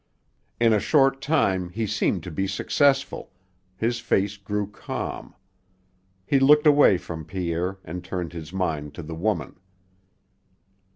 [0.59, 3.29] In a short time he seemed to be successful,
[3.77, 5.35] his face grew calm.
[6.25, 9.57] He looked away from Pierre and turned his mind to the woman.